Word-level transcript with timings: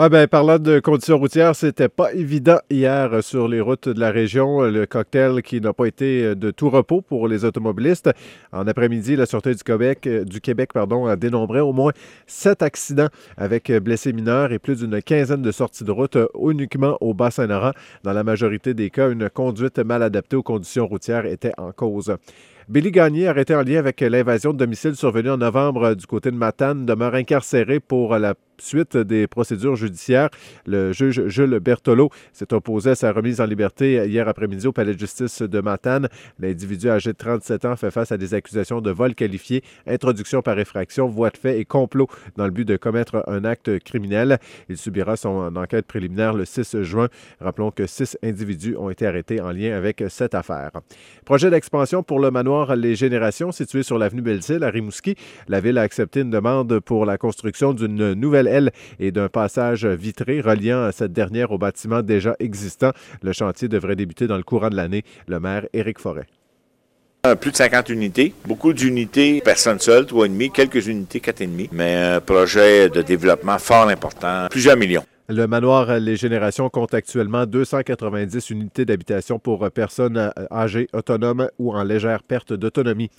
Oui, 0.00 0.08
bien, 0.10 0.28
parlant 0.28 0.60
de 0.60 0.78
conditions 0.78 1.18
routières, 1.18 1.56
c'était 1.56 1.88
pas 1.88 2.12
évident 2.14 2.60
hier 2.70 3.20
sur 3.20 3.48
les 3.48 3.60
routes 3.60 3.88
de 3.88 3.98
la 3.98 4.12
région. 4.12 4.60
Le 4.60 4.86
cocktail 4.86 5.42
qui 5.42 5.60
n'a 5.60 5.72
pas 5.72 5.86
été 5.86 6.36
de 6.36 6.52
tout 6.52 6.70
repos 6.70 7.00
pour 7.00 7.26
les 7.26 7.44
automobilistes. 7.44 8.08
En 8.52 8.68
après-midi, 8.68 9.16
la 9.16 9.26
Sûreté 9.26 9.56
du 9.56 9.64
Québec, 9.64 10.08
du 10.08 10.40
Québec 10.40 10.72
pardon, 10.72 11.06
a 11.06 11.16
dénombré 11.16 11.58
au 11.58 11.72
moins 11.72 11.90
sept 12.28 12.62
accidents 12.62 13.08
avec 13.36 13.72
blessés 13.72 14.12
mineurs 14.12 14.52
et 14.52 14.60
plus 14.60 14.78
d'une 14.86 15.02
quinzaine 15.02 15.42
de 15.42 15.50
sorties 15.50 15.82
de 15.82 15.90
route 15.90 16.16
uniquement 16.40 16.96
au 17.00 17.12
Bas-Saint-Laurent. 17.12 17.72
Dans 18.04 18.12
la 18.12 18.22
majorité 18.22 18.74
des 18.74 18.90
cas, 18.90 19.10
une 19.10 19.28
conduite 19.28 19.80
mal 19.80 20.04
adaptée 20.04 20.36
aux 20.36 20.44
conditions 20.44 20.86
routières 20.86 21.26
était 21.26 21.54
en 21.58 21.72
cause. 21.72 22.14
Billy 22.68 22.92
Gagné, 22.92 23.26
arrêté 23.26 23.56
en 23.56 23.62
lien 23.62 23.80
avec 23.80 24.00
l'invasion 24.00 24.52
de 24.52 24.58
domicile 24.58 24.94
survenue 24.94 25.30
en 25.30 25.38
novembre 25.38 25.94
du 25.94 26.06
côté 26.06 26.30
de 26.30 26.36
Matane, 26.36 26.86
demeure 26.86 27.16
incarcéré 27.16 27.80
pour 27.80 28.16
la 28.16 28.34
suite 28.60 28.96
des 28.96 29.26
procédures 29.26 29.76
judiciaires. 29.76 30.28
Le 30.66 30.92
juge 30.92 31.26
Jules 31.28 31.58
Bertolo 31.60 32.10
s'est 32.32 32.52
opposé 32.52 32.90
à 32.90 32.94
sa 32.94 33.12
remise 33.12 33.40
en 33.40 33.46
liberté 33.46 34.06
hier 34.06 34.28
après-midi 34.28 34.66
au 34.66 34.72
palais 34.72 34.94
de 34.94 34.98
justice 34.98 35.42
de 35.42 35.60
Matane. 35.60 36.08
L'individu 36.38 36.90
âgé 36.90 37.12
de 37.12 37.16
37 37.16 37.64
ans 37.64 37.76
fait 37.76 37.90
face 37.90 38.12
à 38.12 38.16
des 38.16 38.34
accusations 38.34 38.80
de 38.80 38.90
vol 38.90 39.14
qualifié, 39.14 39.62
introduction 39.86 40.42
par 40.42 40.58
effraction, 40.58 41.06
voie 41.08 41.30
de 41.30 41.36
fait 41.36 41.60
et 41.60 41.64
complot 41.64 42.08
dans 42.36 42.44
le 42.44 42.50
but 42.50 42.66
de 42.66 42.76
commettre 42.76 43.24
un 43.26 43.44
acte 43.44 43.78
criminel. 43.80 44.38
Il 44.68 44.76
subira 44.76 45.16
son 45.16 45.54
enquête 45.56 45.86
préliminaire 45.86 46.34
le 46.34 46.44
6 46.44 46.82
juin. 46.82 47.08
Rappelons 47.40 47.70
que 47.70 47.86
six 47.86 48.16
individus 48.22 48.76
ont 48.76 48.90
été 48.90 49.06
arrêtés 49.06 49.40
en 49.40 49.52
lien 49.52 49.76
avec 49.76 50.02
cette 50.08 50.34
affaire. 50.34 50.72
Projet 51.24 51.50
d'expansion 51.50 52.02
pour 52.02 52.20
le 52.20 52.30
manoir 52.30 52.76
Les 52.76 52.94
Générations 52.94 53.52
situé 53.52 53.82
sur 53.82 53.98
l'avenue 53.98 54.22
Belle-Île 54.22 54.64
à 54.64 54.70
Rimouski. 54.70 55.14
La 55.48 55.60
ville 55.60 55.78
a 55.78 55.82
accepté 55.82 56.20
une 56.20 56.30
demande 56.30 56.80
pour 56.80 57.06
la 57.06 57.18
construction 57.18 57.72
d'une 57.72 58.14
nouvelle 58.14 58.47
et 58.98 59.10
d'un 59.10 59.28
passage 59.28 59.86
vitré 59.86 60.40
reliant 60.40 60.90
cette 60.92 61.12
dernière 61.12 61.52
au 61.52 61.58
bâtiment 61.58 62.02
déjà 62.02 62.34
existant. 62.38 62.92
Le 63.22 63.32
chantier 63.32 63.68
devrait 63.68 63.96
débuter 63.96 64.26
dans 64.26 64.36
le 64.36 64.42
courant 64.42 64.70
de 64.70 64.76
l'année. 64.76 65.02
Le 65.26 65.40
maire 65.40 65.66
Éric 65.72 65.98
Forêt. 65.98 66.26
Plus 67.40 67.50
de 67.50 67.56
50 67.56 67.88
unités, 67.90 68.32
beaucoup 68.46 68.72
d'unités, 68.72 69.42
trois 70.06 70.26
et 70.26 70.28
demi, 70.28 70.50
quelques 70.50 70.86
unités, 70.86 71.20
quatre 71.20 71.42
et 71.42 71.46
demi, 71.46 71.68
mais 71.72 71.94
un 71.94 72.20
projet 72.20 72.88
de 72.88 73.02
développement 73.02 73.58
fort 73.58 73.88
important, 73.88 74.46
plusieurs 74.48 74.76
millions. 74.76 75.04
Le 75.30 75.46
manoir 75.46 75.98
Les 75.98 76.16
Générations 76.16 76.70
compte 76.70 76.94
actuellement 76.94 77.44
290 77.44 78.48
unités 78.48 78.86
d'habitation 78.86 79.38
pour 79.38 79.70
personnes 79.70 80.16
euh, 80.16 80.30
âgées, 80.50 80.88
autonomes 80.94 81.50
ou 81.58 81.74
en 81.74 81.82
légère 81.82 82.22
perte 82.22 82.54
d'autonomie. 82.54 83.10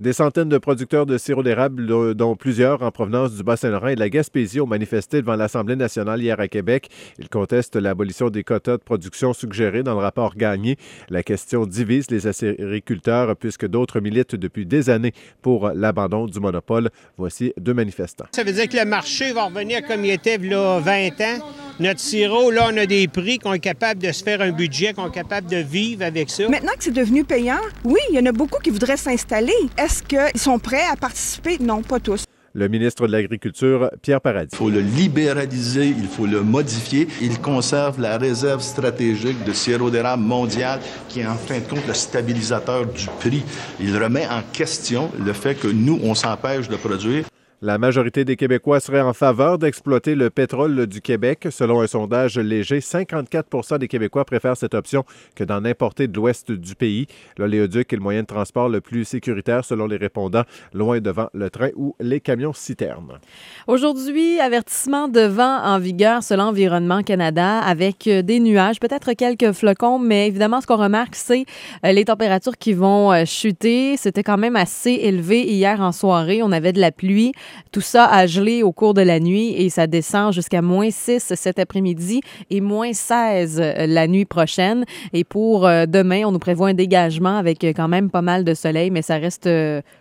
Des 0.00 0.14
centaines 0.14 0.48
de 0.48 0.56
producteurs 0.56 1.04
de 1.04 1.18
sirop 1.18 1.42
d'érable, 1.42 2.14
dont 2.14 2.36
plusieurs 2.36 2.82
en 2.82 2.90
provenance 2.90 3.34
du 3.34 3.42
Bas-Saint-Laurent 3.42 3.88
et 3.88 3.96
de 3.96 4.00
la 4.00 4.08
Gaspésie, 4.08 4.62
ont 4.62 4.66
manifesté 4.66 5.20
devant 5.20 5.36
l'Assemblée 5.36 5.76
nationale 5.76 6.22
hier 6.22 6.40
à 6.40 6.48
Québec. 6.48 6.88
Ils 7.18 7.28
contestent 7.28 7.76
l'abolition 7.76 8.30
des 8.30 8.44
quotas 8.44 8.78
de 8.78 8.82
production 8.82 9.34
suggérés 9.34 9.82
dans 9.82 9.92
le 9.92 10.00
rapport 10.00 10.36
Gagné. 10.36 10.78
La 11.10 11.22
question 11.22 11.66
divise 11.66 12.10
les 12.10 12.26
agriculteurs 12.26 13.36
puisque 13.36 13.66
d'autres 13.66 14.00
militent 14.00 14.36
depuis 14.36 14.64
des 14.64 14.88
années 14.88 15.12
pour 15.42 15.68
l'abandon 15.74 16.24
du 16.24 16.40
monopole. 16.40 16.88
Voici 17.18 17.52
deux 17.58 17.74
manifestants. 17.74 18.26
Ça 18.34 18.42
veut 18.42 18.52
dire 18.52 18.70
que 18.70 18.76
le 18.78 18.86
marché 18.86 19.34
va 19.34 19.44
revenir 19.44 19.86
comme 19.86 20.02
il 20.06 20.12
était 20.12 20.36
il 20.36 20.46
y 20.46 20.54
a 20.54 20.78
20 20.80 21.08
ans 21.20 21.57
notre 21.80 22.00
sirop, 22.00 22.50
là, 22.50 22.68
on 22.72 22.76
a 22.76 22.86
des 22.86 23.06
prix 23.08 23.38
qu'on 23.38 23.52
est 23.52 23.58
capable 23.58 24.02
de 24.02 24.10
se 24.10 24.22
faire 24.24 24.40
un 24.40 24.50
budget, 24.50 24.92
qu'on 24.94 25.08
est 25.08 25.14
capable 25.14 25.48
de 25.48 25.58
vivre 25.58 26.04
avec 26.04 26.28
ça. 26.30 26.48
Maintenant 26.48 26.72
que 26.76 26.84
c'est 26.84 26.90
devenu 26.90 27.24
payant, 27.24 27.60
oui, 27.84 28.00
il 28.10 28.16
y 28.16 28.18
en 28.18 28.26
a 28.26 28.32
beaucoup 28.32 28.60
qui 28.62 28.70
voudraient 28.70 28.96
s'installer. 28.96 29.52
Est-ce 29.76 30.02
qu'ils 30.02 30.40
sont 30.40 30.58
prêts 30.58 30.84
à 30.90 30.96
participer? 30.96 31.58
Non, 31.60 31.82
pas 31.82 32.00
tous. 32.00 32.24
Le 32.54 32.66
ministre 32.66 33.06
de 33.06 33.12
l'Agriculture, 33.12 33.90
Pierre 34.02 34.20
Paradis. 34.20 34.48
Il 34.52 34.56
faut 34.56 34.70
le 34.70 34.80
libéraliser, 34.80 35.86
il 35.86 36.08
faut 36.08 36.26
le 36.26 36.42
modifier. 36.42 37.06
Il 37.20 37.38
conserve 37.40 38.00
la 38.00 38.18
réserve 38.18 38.62
stratégique 38.62 39.44
de 39.44 39.52
sirop 39.52 39.90
d'érable 39.90 40.24
mondial 40.24 40.80
qui 41.08 41.20
est 41.20 41.26
en 41.26 41.36
fin 41.36 41.58
de 41.58 41.64
compte 41.64 41.86
le 41.86 41.94
stabilisateur 41.94 42.86
du 42.86 43.06
prix. 43.20 43.44
Il 43.78 43.96
remet 43.96 44.26
en 44.26 44.42
question 44.52 45.10
le 45.24 45.32
fait 45.32 45.54
que 45.54 45.68
nous, 45.68 46.00
on 46.02 46.14
s'empêche 46.14 46.68
de 46.68 46.76
produire. 46.76 47.26
La 47.60 47.76
majorité 47.76 48.24
des 48.24 48.36
Québécois 48.36 48.78
seraient 48.78 49.00
en 49.00 49.12
faveur 49.12 49.58
d'exploiter 49.58 50.14
le 50.14 50.30
pétrole 50.30 50.86
du 50.86 51.00
Québec. 51.00 51.48
Selon 51.50 51.80
un 51.80 51.88
sondage 51.88 52.38
léger, 52.38 52.78
54% 52.78 53.78
des 53.78 53.88
Québécois 53.88 54.24
préfèrent 54.24 54.56
cette 54.56 54.74
option 54.74 55.04
que 55.34 55.42
d'en 55.42 55.64
importer 55.64 56.06
de 56.06 56.14
l'ouest 56.14 56.52
du 56.52 56.76
pays. 56.76 57.08
L'oléoduc 57.36 57.92
est 57.92 57.96
le 57.96 58.02
moyen 58.02 58.22
de 58.22 58.28
transport 58.28 58.68
le 58.68 58.80
plus 58.80 59.04
sécuritaire 59.04 59.64
selon 59.64 59.88
les 59.88 59.96
répondants, 59.96 60.44
loin 60.72 61.00
devant 61.00 61.30
le 61.34 61.50
train 61.50 61.70
ou 61.74 61.96
les 61.98 62.20
camions 62.20 62.52
citernes. 62.52 63.18
Aujourd'hui, 63.66 64.38
avertissement 64.38 65.08
de 65.08 65.22
vent 65.22 65.60
en 65.64 65.80
vigueur 65.80 66.22
selon 66.22 66.44
Environnement 66.44 67.02
Canada 67.02 67.58
avec 67.58 68.06
euh, 68.06 68.22
des 68.22 68.38
nuages, 68.38 68.78
peut-être 68.78 69.14
quelques 69.14 69.50
flocons, 69.50 69.98
mais 69.98 70.28
évidemment, 70.28 70.60
ce 70.60 70.68
qu'on 70.68 70.76
remarque, 70.76 71.16
c'est 71.16 71.44
euh, 71.84 71.90
les 71.90 72.04
températures 72.04 72.56
qui 72.56 72.72
vont 72.72 73.12
euh, 73.12 73.24
chuter. 73.24 73.96
C'était 73.96 74.22
quand 74.22 74.38
même 74.38 74.54
assez 74.54 74.92
élevé 74.92 75.42
hier 75.42 75.80
en 75.80 75.90
soirée. 75.90 76.40
On 76.44 76.52
avait 76.52 76.72
de 76.72 76.80
la 76.80 76.92
pluie. 76.92 77.32
Tout 77.72 77.80
ça 77.80 78.06
a 78.06 78.26
gelé 78.26 78.62
au 78.62 78.72
cours 78.72 78.94
de 78.94 79.02
la 79.02 79.20
nuit 79.20 79.54
et 79.56 79.68
ça 79.70 79.86
descend 79.86 80.32
jusqu'à 80.32 80.62
moins 80.62 80.90
6 80.90 81.34
cet 81.34 81.58
après-midi 81.58 82.20
et 82.50 82.60
moins 82.60 82.92
16 82.92 83.60
euh, 83.60 83.86
la 83.86 84.06
nuit 84.06 84.24
prochaine. 84.24 84.84
Et 85.12 85.24
pour 85.24 85.66
euh, 85.66 85.86
demain, 85.86 86.22
on 86.26 86.32
nous 86.32 86.38
prévoit 86.38 86.68
un 86.68 86.74
dégagement 86.74 87.36
avec 87.36 87.64
euh, 87.64 87.72
quand 87.74 87.88
même 87.88 88.10
pas 88.10 88.22
mal 88.22 88.44
de 88.44 88.54
soleil, 88.54 88.90
mais 88.90 89.02
ça 89.02 89.16
reste 89.16 89.48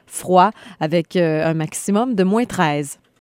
froid 0.06 0.52
avec 0.80 1.16
un 1.16 1.54
maximum 1.54 2.16
de 2.16 2.24
moins 2.24 2.46
13. 2.46 3.00